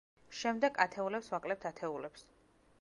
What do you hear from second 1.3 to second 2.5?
ვაკლებთ ათეულებს.